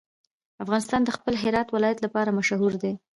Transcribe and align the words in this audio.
افغانستان 0.63 1.01
د 1.03 1.09
خپل 1.17 1.33
هرات 1.43 1.67
ولایت 1.71 1.99
لپاره 2.05 2.35
مشهور 2.39 2.73
دی. 2.83 2.93